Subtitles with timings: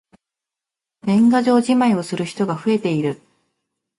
[1.03, 3.21] 年賀状じまいをする人が増えている。